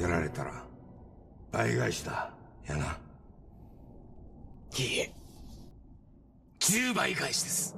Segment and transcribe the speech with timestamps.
[0.00, 0.64] やられたら
[1.52, 2.30] 倍返しだ
[2.66, 2.98] やな。
[4.78, 5.12] いいえ
[6.58, 7.76] 10倍返しです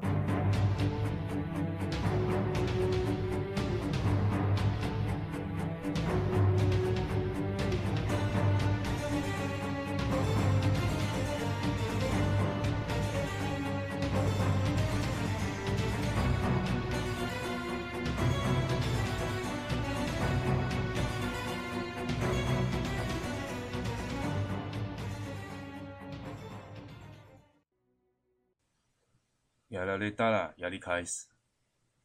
[29.69, 31.27] やられたらやり返す，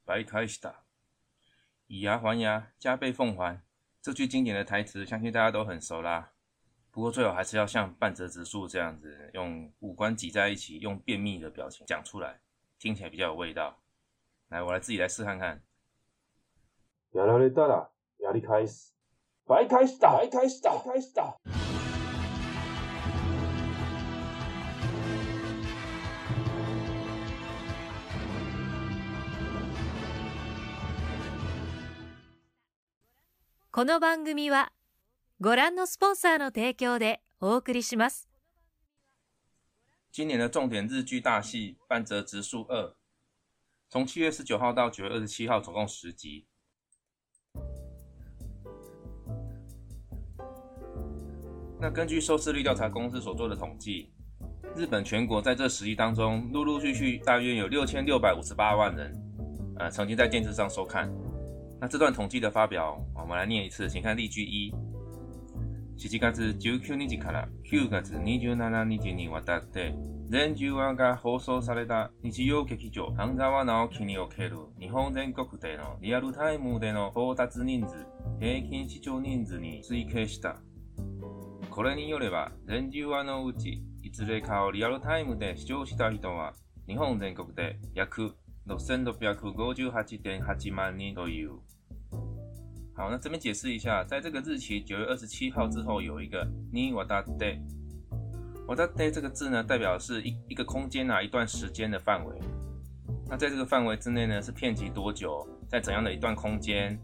[0.07, 0.85] 白开始打，
[1.87, 3.63] 以牙还牙，加倍奉还。
[4.01, 6.33] 这句经典的台词，相信大家都很熟啦。
[6.91, 12.41] 不过最好还是要像半泽直树这样子，用五官挤在一起，用便秘的表情讲出来，
[12.79, 13.81] 听起来比较有味道。
[14.49, 15.63] 来，我来自己来试看看。
[17.13, 18.95] やられたらやり返す。
[19.47, 20.17] 倍返しだ。
[20.17, 20.71] 倍返しだ。
[20.73, 21.62] 倍返しだ。
[33.73, 34.73] この番組は
[35.41, 38.29] ご覧のスポンサーの提供でお送りします。
[40.11, 42.87] 今年的重点日剧大戏《半泽直树二》，
[43.89, 46.47] 从七月十九号到九月二十七号，总共十集。
[51.81, 54.13] 那根据收视率调查公司所做的统计，
[54.75, 59.13] 日本全国在这十集当中，陆陆续续大约有六千六百五十八万人，
[59.79, 61.09] 呃，曾经在电视上收看。
[61.84, 64.74] 那这段统计的发表，我们来念一次，请看例句一。
[65.98, 69.94] 7月19日から9月27日にわたって
[70.30, 78.08] 全10話が放送された日曜劇場半沢直樹における日本全国でのリアルタイムでの到達人数、
[78.40, 80.62] 平均視聴人数に推計した。
[81.70, 86.54] これによれば全10話のうちいずれかをリアルタイムで視聴した人は
[86.88, 88.36] 日本全国で約
[88.70, 91.60] 6658.8万人という。
[92.96, 97.60] 好，那这边解释一下，在这个日期九月二十七号之后，有一个 ni wada day。
[98.68, 102.40] wada day 这个字呢，代表是一一个空间啊，一段时间的范围。
[103.28, 106.96] 那在这个范围之内呢，是遍及多久，在怎样的一段空间，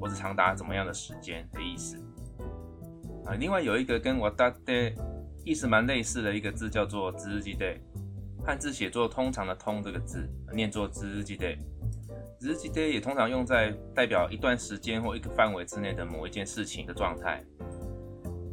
[0.00, 1.98] 或者长达怎么样的时间的意思。
[3.26, 4.94] 啊，另外有一个跟 wada day
[5.44, 7.78] 意思蛮类似的一个字，叫做 zuji day，
[8.42, 11.58] 汉字写作通常的通这个字，念作 zuji day。
[12.39, 17.43] 日记 day 也通常用在代表一段时间或一个范围之内的某一件事情的状态。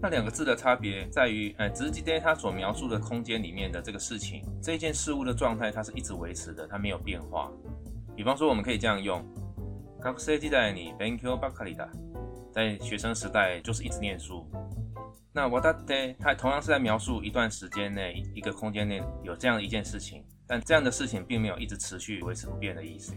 [0.01, 7.51] 那两个字的差别在于，呃，日记 day 它所描述的空间里面的这个事情，这件事物的状态，它是一直维持的，它没有变化。
[8.17, 9.25] 比方说，我们可以这样用：
[10.03, 11.89] 学生時代に勉強ばかりだ。
[12.53, 14.45] 在学生时代就是一直念书。
[15.33, 23.15] 那 what day 它同样是在描述一段时间内、一个空间内有这样一件事情，但这样的事情并没有一直持续维持不变的意思。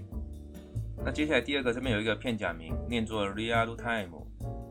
[1.03, 4.11] 那接下来第二个这边有一个片假名，念作 real time，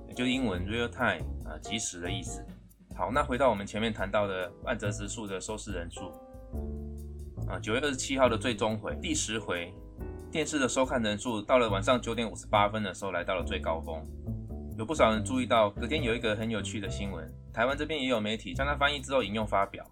[0.07, 2.45] 也就英文 real time 啊，即时的意思。
[2.95, 6.11] 好，那回到我们前面谈到的半泽直树的收视人数
[7.47, 9.73] 啊，九月二十七号的最终回第十回，
[10.31, 14.05] 电视的收看人数到了晚上九点五十八分的时候来到了最高峰。
[14.77, 19.83] 有不少人注意到，隔天有一个很有趣的新闻，台湾这边也有媒体将它翻译之后引用发表。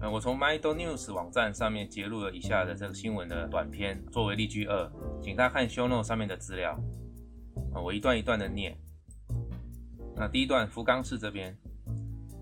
[0.00, 4.90] 呃，我从 m y d o News 网站上面截录了以下的这个新闻的短片，作为例句二，
[5.22, 6.78] 请大家看 Show Note 上面的资料。
[7.72, 8.76] 啊，我一段一段的念。
[10.16, 11.56] 那第一段，福冈市这边，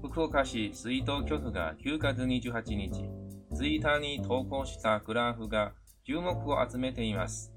[0.00, 3.08] 福岡市水道局が9月28日、
[3.54, 5.72] ツイッターに投稿したグラフが
[6.04, 7.50] 注目を集めています。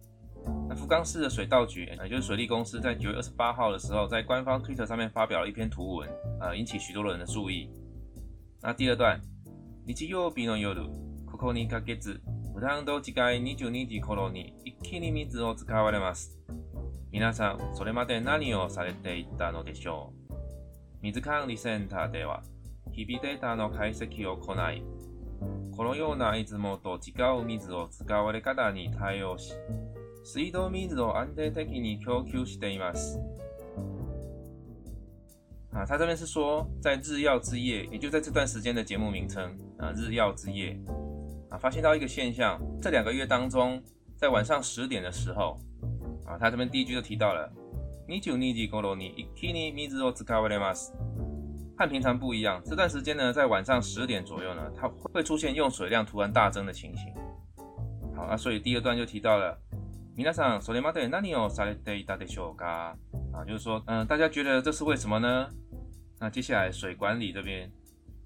[0.70, 7.70] 那福冈市的水道局，也就是水利公司，在九月二十八号的时候，在官方 Twitter 上面发表了一篇图文，呃，引起许多人的注意。
[8.62, 9.20] 那第二段。
[9.87, 10.87] 日曜日の夜、
[11.27, 12.21] ここ2ヶ月、
[12.55, 13.03] 普段と違い
[13.57, 16.39] 22時頃に一気に水を使われます。
[17.11, 20.35] 皆さん、それまで何をされていたのでしょう？
[21.03, 22.43] 水管理センターでは、
[22.93, 24.85] 日々データの解析を行い、
[25.75, 29.55] このようないつもと違う水を使われ方に対応し、
[30.25, 33.19] 水道水を安定的に供給しています。
[35.73, 40.80] 啊，他这边是说，在日曜之夜，也就在这段时间的节目名称啊，日曜之夜
[41.50, 43.82] 啊，发现到一个现象，这两个月当中，
[44.16, 45.60] 在晚上十点的时候
[46.26, 47.52] 啊，他这边第一句就提到了，
[48.08, 50.92] 你九尼吉ゴロ尼一キニミズオツカワレマス，
[51.78, 57.14] 和平常不一样，这段时间呢，在晚上十点左右呢，它会出现用水量突然大增的情形。
[58.16, 59.58] 好，那所以第二段就提到了，
[60.16, 62.96] 皆さんそれまで何をされていたでしょうか？
[63.34, 65.50] 啊，就是说，嗯，大家觉得这是为什么呢？
[66.18, 67.70] 那接下来水管理这边，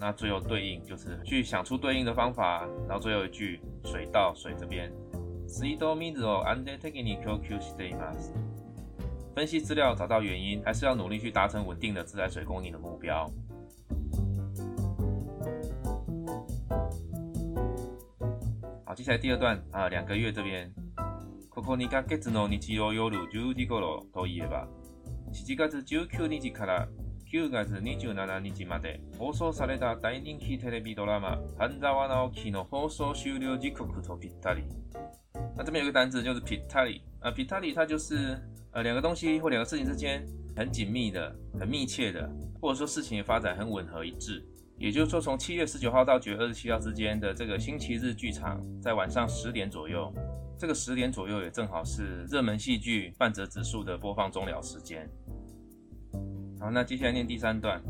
[0.00, 4.92] 那最后对应就是去想出对应的方法，然后最后一句水到水这边。
[5.48, 8.34] 水道水を安定的に供給しています。
[9.34, 13.30] 分析资料，找到原因，还是要努力去达成稳定的自来水供应的目标。
[18.84, 20.72] 好，接下来第二段啊，两个月这边。
[21.48, 24.68] ここ2ヶ月の日曜夜10時頃といえば、
[25.32, 26.88] 7月19日から
[27.30, 34.62] 9月27日まで放送された大人気テレビドラマ《半沢直樹》の放送終了時刻とぴったり。
[35.56, 38.40] 那这边有个单字就是ぴったり啊，ぴったり它就是
[38.72, 42.30] 呃两个东西或两个事情之间很紧密的、很密切的，
[42.60, 44.44] 或者说事情的发展很吻合一致。
[44.78, 50.12] 也就是说，从七月十九号到九月二十七号之间的这个星期日剧场，在晚上十点左右。
[50.58, 55.06] 这个十点左右也正好是热门戏剧半泽直树的播放终了时间。
[56.61, 57.81] 好，那接下来念第三段。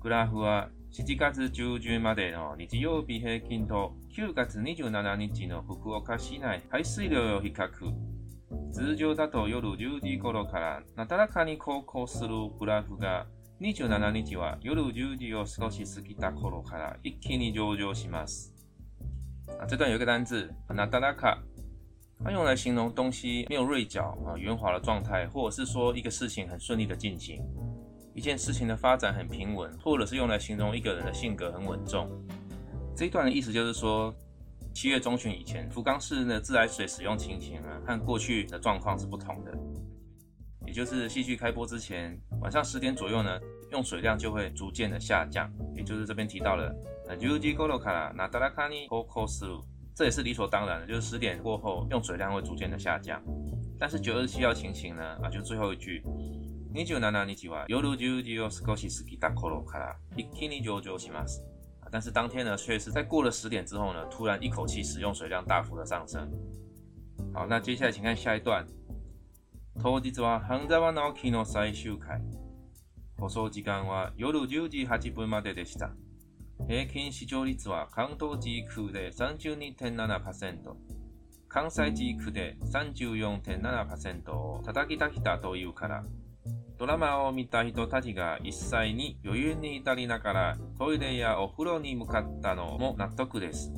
[0.00, 7.68] グラフは7月中旬までの日曜日平均と9月27日の福岡市内排水量を比較。
[8.72, 13.28] 通常だと夜10時頃からなだらかに航行するグラフが
[13.60, 18.52] 27日は夜10時を少し過ぎた頃から一気に上昇します。
[19.60, 21.38] 啊，这段有一个单字 “nadaka”，
[22.22, 27.42] 它用来形容东西没有锐角啊，圆滑的状态，或者是说一个事情很顺利的进行，
[28.14, 32.08] 一件事情的发展很平稳，或者是用来形容一个人的性格很稳重。
[32.96, 34.14] 这一段的意思就是说，
[34.72, 39.52] 七月中旬以前，福冈市的自来水使用情形啊，和过去的状况是不同的。
[40.66, 43.38] 也就是戏剧开播之前，晚上十点左右呢，
[43.70, 46.74] 用水量就会逐渐的下降，也就是这边提到了。
[47.06, 49.62] 那 UG Golo 卡那达拉卡尼 Kokos
[49.95, 53.21] 这也是理所当然的，就是十点过后用水量会逐渐的下降。
[53.77, 55.03] 但是九二七号情形呢？
[55.21, 56.03] 啊，就最后一句，
[56.73, 61.41] 二十七日は夜十時を少し過ぎた頃から一気に上昇します。
[61.91, 66.29] 但是当天呢，却是在过了十点之后呢，突然一口气使用水量大幅的上升。
[67.33, 68.65] 好，那接下来请看下一段。
[69.81, 72.21] 当日は半沢直樹の最終回。
[73.17, 75.91] 放送時間は夜10時8分まででした。
[76.68, 80.74] 平均視聴率は関東地区で32.7%、
[81.48, 86.04] 関西地区で34.7%を叩き出したというから、
[86.78, 93.72] ドラマを見た人たちが一切に余裕に至りながらトイレやお風呂に向かったのも納得です。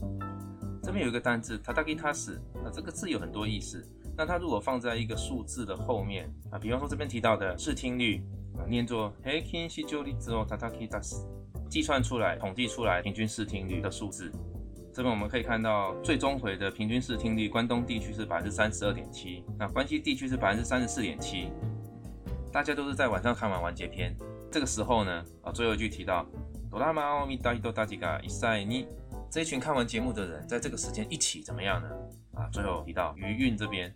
[0.82, 2.40] 这边有一个单字，叩き出す。
[2.64, 3.84] 那这个字有很多意思。
[4.16, 8.22] 那它如果放在一个数字的后面啊，比方说这边提到的视听率
[8.56, 11.26] 啊，念作平均視聴率を叩き出す。
[11.68, 14.30] 计算出来、统计出来平均视听率的数字，
[14.92, 21.50] 这边我们可以看到最终回的平均视听率，关东地区是百分之三十二点七，那关西地区是百分之三十四点七。
[22.52, 24.16] 大家都是在晚上看完完结篇，
[24.50, 26.24] 这个时候呢，啊，最后一句提到，
[26.70, 28.86] 哆啦 A 梦大大几个一赛你
[29.30, 31.88] 这一群看完节目的人，在这个时间一起怎么样呢？
[32.32, 33.94] 啊，最后提到余韵这边，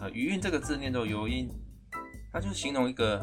[0.00, 1.50] 呃，余韵这个字念作余音，
[2.32, 3.22] 它就是形容一个。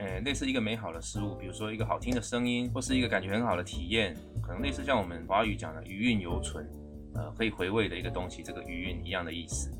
[0.00, 6.68] 诶，类似一个美好的事物，比如说一个好听的声音，或是一个感觉很好的体验，可能类似像我们华语讲的余韵犹存，
[7.14, 9.70] 呃，可以回味的一个东西，这个余韵一样的意思。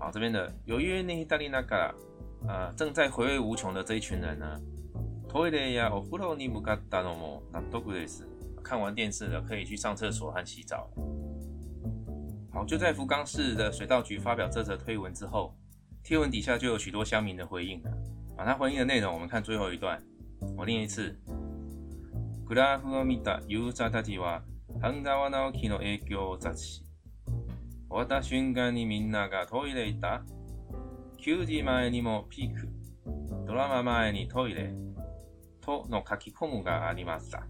[0.00, 1.94] 好，这边的由于那意大利那个，
[2.48, 4.60] 呃，正在回味无穷的这一群人呢，
[5.28, 8.26] トイレやお風呂に向かったのも納得です。
[8.62, 10.90] 看完电视了，可以去上厕所和洗澡。
[12.52, 15.54] 好，就在福冈市的水道局发表这则推文之后，
[16.02, 17.90] 贴文底下就有许多乡民的回应了。
[18.36, 20.02] 把它回应的内容，我们看最后一段。
[20.56, 21.16] 我念一次。
[22.44, 24.42] グラフを見たユーザーたちは、
[24.80, 26.84] 半沢直樹の影響を察し、
[27.88, 30.24] 終わった瞬間にみんながトイレ行った
[31.18, 32.68] ?9 時前にもピーク。
[33.46, 34.74] ドラマ前にトイレ。
[35.60, 37.46] との書き込むがありました。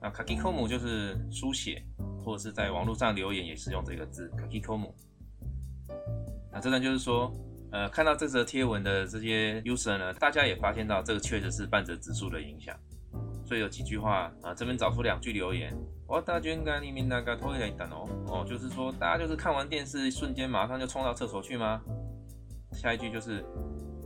[0.00, 1.82] 那書き込む就是书写，
[2.22, 4.92] 或者是在网络上留言也是用这个字書き込む。
[6.52, 7.32] 那这段就是说。
[7.73, 12.77] 呃，看到这则贴文的这些 user 呢，大家也发现到这个确实是半泽直树的影响，
[13.47, 15.75] 所以有几句话啊，这边找出两句留言。
[16.07, 21.81] 我大军干里面那个拖一来等哦哦，就是说大家就是看完电视瞬间马上就冲到厕所去吗？
[22.71, 23.43] 下一句就是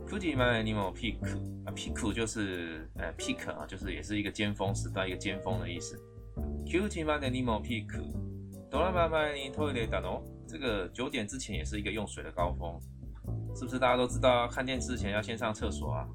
[0.08, 1.18] Kuti mai nimo peak
[1.66, 5.94] 啊，peak 就是呃 peak 啊，就是也是一个尖峰时段，一个尖峰的意思。
[6.64, 7.86] Kuti mai nimo peak，
[8.70, 10.22] 哆啦妈妈你拖一点哦。
[10.46, 12.80] 这个九点之前也是一个用水的高峰，
[13.54, 16.06] 是不是大家都知道看电视前要先上厕所啊？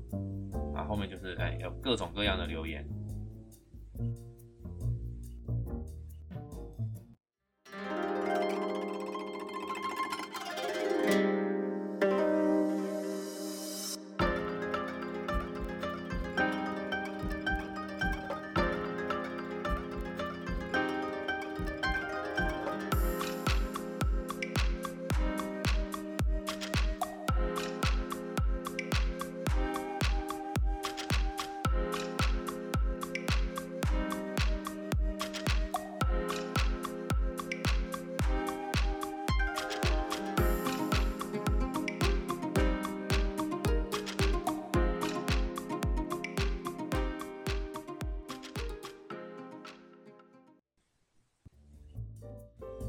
[0.75, 2.87] 啊，后面就是哎有各种各样的留言。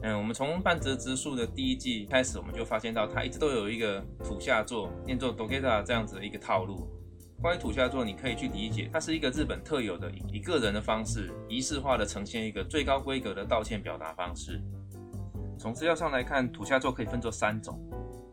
[0.07, 6.87] 嗯，我们从半泽直树的第一季开始，我们就发现到它一直都有一个土下座，念作 dogeta 这样子的一个套路。
[7.41, 14.61] 关于土下座，你可以去理解，它是一个日本特有的以个人的方式，仪式化的呈现一个最高规格的道歉表达方式。
[15.59, 17.81] 从资料上来看，土下座可以分作三种，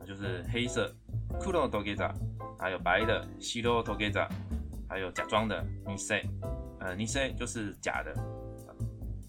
[0.06, 0.94] 就是黑色
[1.40, 2.14] kuro dogeta，
[2.60, 4.28] 还有白的 shiro dogeta，
[4.90, 6.22] 还有假装的 nisei。
[6.82, 8.14] 呃，nisei 就是假的，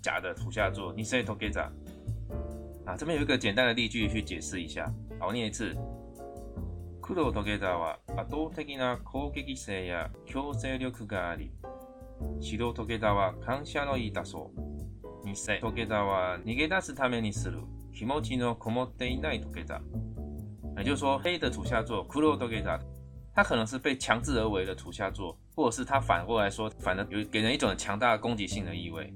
[0.03, 1.71] 假的土下座 nisei dogeta。
[2.86, 4.86] 啊，这边有一个简单的例句去解释一下。
[5.20, 5.76] 好，我念一次。
[7.02, 11.52] 黒土下座は圧倒的な攻撃性や強制力があり、
[12.42, 14.52] 白土下座は感謝のいたそ
[15.24, 15.26] う。
[15.26, 17.60] 偽土下座は逃げ出すためにする
[17.94, 19.82] 気持ちのこもっていない土下座。
[20.76, 22.80] 也就是说，黑的土下座黒土下座，
[23.34, 29.14] 它可能是被强制而为的土下座，或者是它反过来说，反而有给人一种强大的攻击性的意味。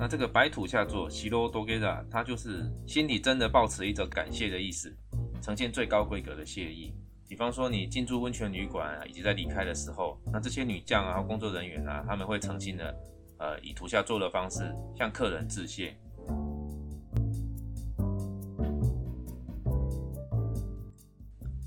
[0.00, 4.96] 那这个白土下座西罗多给达，他就是心里真的抱持一种感谢的意思，
[5.42, 6.94] 呈现最高规格的谢意。
[7.28, 12.96] 比方说你进驻温泉旅馆啊，以及在离开的时候，那这些女将啊、工作人员啊，他们会诚心的，
[13.38, 15.96] 呃，以土下座的方式向客人致谢。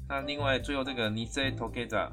[0.08, 2.10] 那另外最后这个尼塞托给达，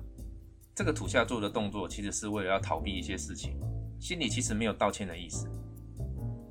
[0.74, 3.56] 这个土下座的动作，其实是为了要逃避一些事情，
[4.00, 5.48] 心里其实没有道歉的意思。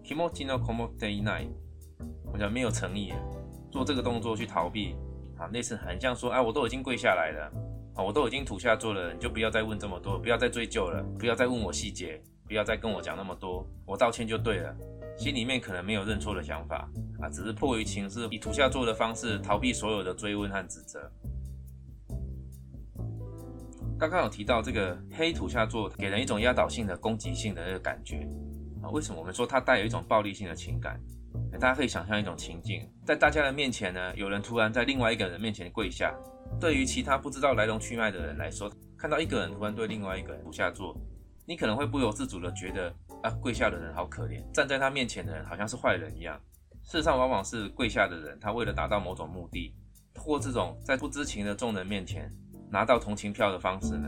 [0.06, 1.49] 気持ちのこもっていない，
[2.32, 3.12] 我讲没有诚意，
[3.70, 4.94] 做这个动作去逃避，
[5.37, 7.52] 啊，类似很像说，哎，我都已经跪下来了，
[7.94, 14.75] 啊，我都已经土下座了，你就不要再问这么多，不要再追究了，不要再问我细节，不要再跟我讲那么多，我道歉就对了。
[15.16, 16.88] 心里面可能没有认错的想法，
[17.20, 21.11] 啊，只是迫于情势，以土下座的方式逃避所有的追问和指责。
[23.99, 28.26] 刚刚有提到这个黑土下座，给人一种压倒性的攻击性的那个感觉。
[28.91, 31.00] 为什么我们说它带有一种暴力性的情感？
[31.51, 36.13] 大家可以想象一种情境，在大家的面前呢，有人突然在另外一个人面前跪下。
[36.60, 40.96] 对于其他不知道来龙去脉的人来说，看到一个人突然对另外一个人俯下坐，
[41.46, 46.39] 你可能会不由自主的觉得啊，跪下的人好可怜，站在他面前的人好像是坏人一样。
[46.84, 49.75] 事实上，往往是跪下的人，他为了达到某种目的，
[50.13, 52.32] 通过这种在不知情的众人面前
[52.72, 54.08] 拿到同情票的方式呢，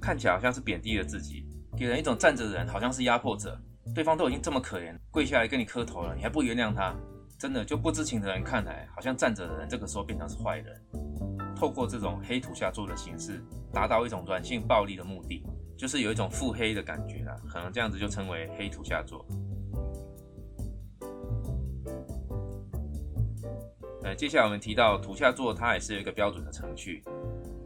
[0.00, 1.44] 看起来好像是贬低了自己，
[1.76, 3.60] 给人一种站着的人好像是压迫者。
[3.94, 6.94] 对方都已经这么可怜，跪下来跟你磕头了，你还不原谅他？
[7.38, 10.80] 真的就不知情的人看来，好像站着的人这个时候变成是坏人。
[11.56, 15.44] 透过这种黑土下座的形式，达到一种软性暴力的目的，
[15.76, 17.36] 就是有一种腹黑的感觉啦。
[17.48, 19.26] 可能这样子就称为黑土下座。
[24.04, 27.02] 呃，接下来我们提到土下座，它也是有一个标准的程序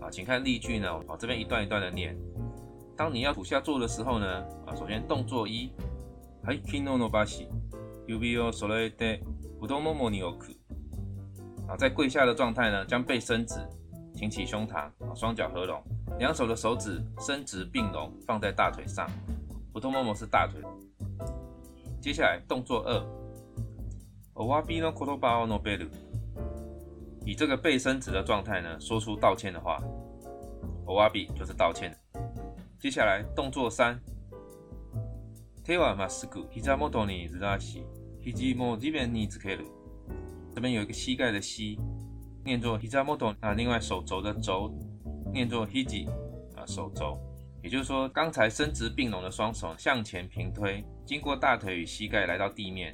[0.00, 2.16] 啊，请看例句呢，我这边一段一段的念。
[2.96, 4.26] 当你要土下座的时候呢，
[4.66, 5.70] 啊首先动作一。
[6.45, 7.47] はい、キノノバシ、
[8.07, 9.23] 指を揃えて
[9.61, 10.57] 太ももに置く。
[11.67, 13.55] 啊，在跪下的状态呢，将背伸直，
[14.15, 15.81] 挺起胸膛，啊，双脚合拢，
[16.17, 19.07] 两手的手指伸直并拢，放在大腿上。
[19.73, 20.61] 太もも是大腿。
[22.01, 23.01] 接下来动作二、
[24.33, 25.89] おわびの言葉を述べる。
[27.23, 29.77] 以这个背伸直的状态呢，说出道歉的话。
[30.85, 31.95] おわび就是道歉。
[32.79, 33.97] 接下来动作三。
[35.65, 37.85] 手はまっすぐ膝元にずらし、
[38.19, 39.65] 肘も地面につける。
[40.53, 41.79] 这边有一个膝盖的膝，
[42.43, 44.73] 念作膝元啊，另外手肘的肘
[45.31, 46.09] 念作 hiji
[46.55, 47.17] 啊，手肘。
[47.63, 52.91] 也就是说，刚才伸直并拢的双手向前平推，经过大腿与膝盖来到地面，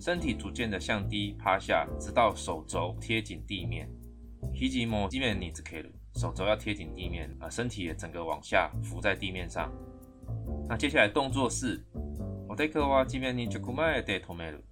[0.00, 3.90] 身体逐渐的向低趴下，直到手肘贴紧地面。
[4.54, 5.92] hiji mo 地面につける。
[6.14, 9.70] 手肘要贴紧地面啊，身体也整个往下浮在地面上。
[10.68, 11.84] 那接下来动作是
[12.48, 14.62] おでこは地面に直前で止める。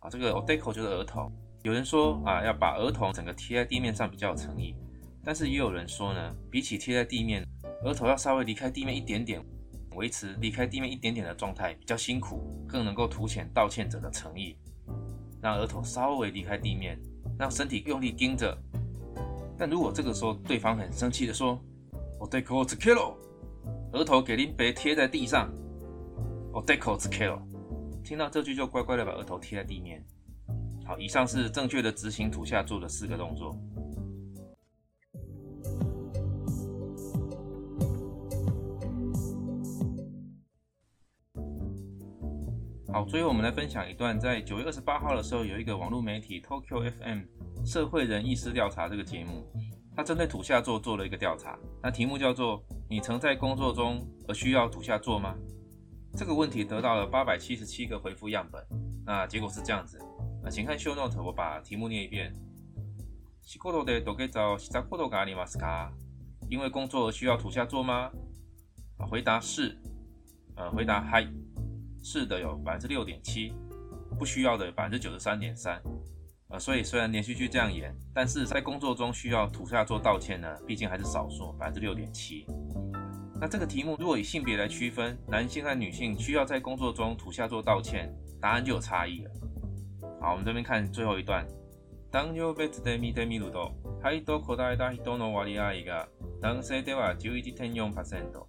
[0.00, 1.30] 啊，这个おでこ就是额头。
[1.62, 4.74] 有人说啊，要把额头整个贴在地面上比较有诚意，
[5.22, 7.46] 但是也有人说呢，比起贴在地面，
[7.84, 9.44] 额头要稍微离开地面一点点，
[9.94, 14.56] 维持离开地面一点点的状态比较辛苦，更能够凸显道歉者的诚意。
[15.42, 16.98] 让额头稍微离开地面，
[17.38, 18.56] 让身体用力盯着。
[19.58, 23.14] 但如果这个时候对方很生气的说：“我对口子 kill，
[23.95, 25.49] 额头给林北贴在地上，
[26.51, 27.39] 我对口子 kill。”
[28.03, 30.05] 听到这句就乖乖的把额头贴在地面。
[30.85, 33.57] 好，以上是正确的执行土下座的四个动作。
[42.91, 47.21] 好，最后我们来分享一段，在九月二十八号的时候，有一个网络媒体 Tokyo FM
[47.65, 49.47] 社会人意识调查这个节目，
[49.95, 55.34] 它针对土下座做了一个调查，那题目叫做“你曾在工作中而需要土下座吗？”
[56.16, 58.64] 这个问题得到了八百七十七个回复样本，
[59.06, 59.98] 那结果是这样子。
[60.42, 62.34] 那请看 show note，我把题目念一遍。
[63.42, 65.90] 仕事で土下座したことがありますか？
[66.48, 68.10] 因为工作而需要土下座吗？
[68.98, 69.76] 啊，回答是，
[70.56, 71.26] 呃，回答嗨，
[72.02, 73.52] 是的有百分之六点七，
[74.18, 75.80] 不需要的百分之九十三点三。
[76.54, 82.46] 呃，所以虽然连续剧这样演，但是在工作中需要土下座道歉呢，毕竟还是少数，百分之六点七。
[83.40, 89.30] 那这个题目如果以性别来区分，男性和女性需要在工作中土下座道歉，答案就有差异了。
[90.20, 91.46] 好，我们这边看最后一段。
[92.12, 93.72] 男女別で見てみると、
[94.02, 96.08] はいと答えた人の割合が
[96.40, 98.46] 男性では11.4%、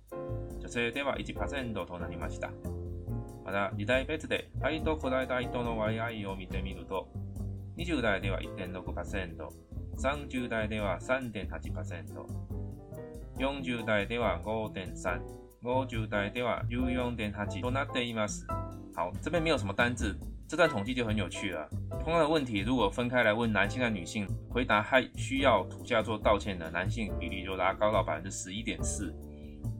[0.59, 2.49] 女性では1%となりました。
[3.45, 7.07] また、時代別ではいと答えた人の割合を見てみると、
[7.77, 18.45] 20代では1.6%、30代では3.8%、40代では5.3、50代では14.8となっています。
[18.93, 20.17] 好，这边没有什么单字。
[20.47, 21.69] 这段统计就很有趣了。
[22.03, 29.15] 同样的问题，如果分开来问男性和女性，回答还需要土下座道歉的男性比例就拉高到百分之十一点四，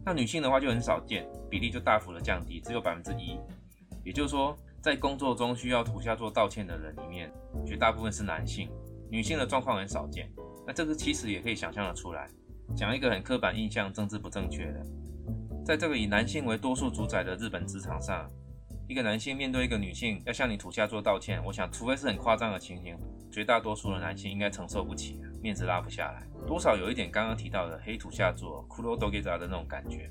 [0.06, 3.38] 那女性的话就很少见，比例就大幅的降低，只有百分之一。
[4.06, 7.29] 也就是说， 在工作中需要土下座道歉的人里面，
[7.67, 8.71] 绝大部分是男性，
[9.11, 10.31] 女性的状况很少见。
[10.65, 12.31] 那这个其实也可以想象的出来。
[12.77, 14.87] 讲一个很刻板印象、政治不正确的，
[15.65, 18.31] 在这个以男性为多数主宰的日本职场上。
[18.87, 22.97] 一个男性面对一个女性要向你土下座道歉，我想，除非是很夸张的情形，
[23.29, 30.09] 绝大多数的男性应该承受不起，面子拉不下来，多少有一点刚刚提到的黑土下座、骷髅多给扎的那种感觉，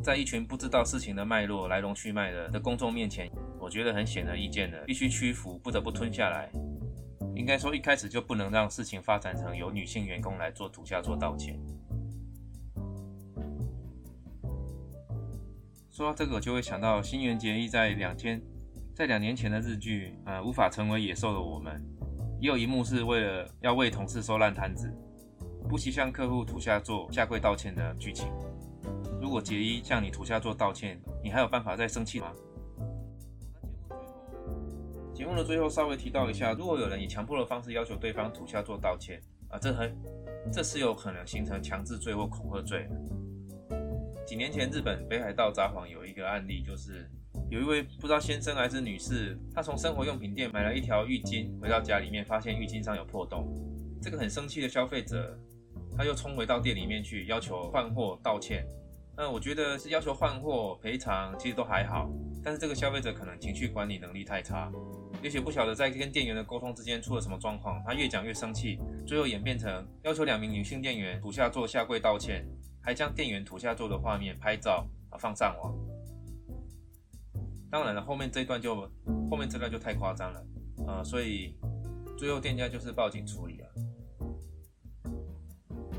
[0.00, 3.28] 在一群不知道事情的脉络、来龙去脉的的公众面前，
[3.66, 6.48] 我觉得很显而易见的，必须屈服，不得不吞下来。
[7.34, 11.58] 应该说，一开始就不能让事情发展成由女性员工来做土下座道歉。
[15.90, 18.40] 说到这个，我就会想到新垣结衣在两天，
[18.94, 21.84] 在两年前的日剧，呃，无法成为野兽的我们，
[22.40, 24.88] 也有一幕是为了要为同事收烂摊子，
[25.68, 28.28] 不惜向客户土下座、下跪道歉的剧情。
[29.20, 32.32] 如果结衣向你土下座道歉，你还有办法再生气吗？
[35.16, 39.96] 节目的最后稍微提到一下，如果有人以强迫的方式要求对方土下做道歉，啊，这很，
[40.52, 42.86] 这是有可能形成强制罪或恐吓罪。
[44.26, 47.08] 几年前，日本北海道札幌有一个案例，就是
[47.48, 53.48] 有一位不知道先生还是女士，她从生活用品店买了一条浴巾，回到家里面发现浴巾上有破洞。
[54.02, 55.34] 这个很生气的消费者，
[55.96, 58.66] 他又冲回到店里面去要求换货道歉。
[59.16, 62.10] 那我觉得是要求换货赔偿，其实都还好。
[62.44, 64.70] 但是这个消费者可能情绪管理能力太差，
[65.22, 72.46] 也许不晓得在跟店员的沟通之间出了什么状况，他越讲越生气，最后演变成要求两名女性店员土下座下跪道歉。
[72.82, 75.74] 还将店员土下座的画面拍照啊放上网，
[77.68, 78.88] 当然了，后面这段就
[79.28, 80.46] 后面这段就太夸张了，
[80.86, 81.58] 呃，所以
[82.16, 83.66] 最后店家就是报警处理了。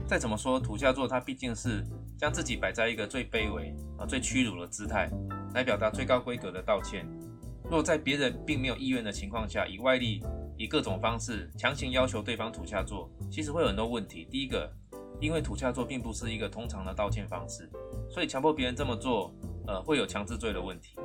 [0.07, 1.85] 再怎么说，土下座他毕竟是
[2.17, 5.11] 将自己摆在一个最卑微啊、最屈辱的姿态，
[5.53, 7.05] 来表达最高规格的道歉。
[7.69, 10.23] 若在别人并没有意愿的情况下，以外力、
[10.57, 14.27] 以各种方式强行要求对方土下座，其实会有很多问题。
[14.29, 14.71] 第一个。
[15.19, 17.67] 因为土下座并不是一个通常的道歉方式，
[18.07, 19.33] 所以强迫别人这么做，
[19.65, 20.95] 呃，会有强制罪的问题。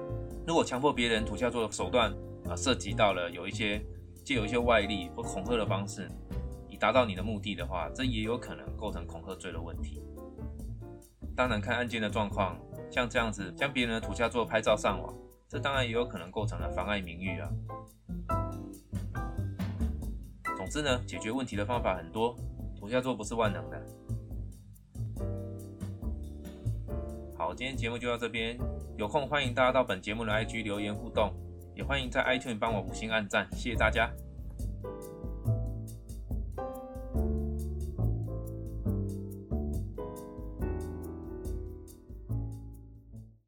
[0.46, 2.12] 如果强迫别人土下座的手段
[2.46, 3.82] 啊，涉及到了有一些
[4.22, 6.10] 借有一些外力或恐吓的方式，
[6.68, 10.02] 以达到你的目的的话，这也有可能构成恐吓罪的问题。
[11.34, 15.14] 当然看案件的状况，像这样子将别人的土下座拍照上网，
[15.52, 17.46] 这当然也有可能构成了妨碍名誉啊。
[20.56, 22.34] 总之呢，解决问题的方法很多，
[22.74, 23.82] 土下座不是万能的。
[27.36, 28.58] 好，今天节目就到这边，
[28.96, 31.30] 有空欢迎大家到本节目的 IG 留言互动，
[31.74, 34.10] 也欢迎在 iTunes 帮我五星按赞，谢谢大家。